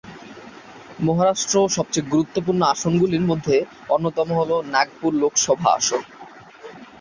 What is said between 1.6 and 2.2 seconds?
সবচেয়ে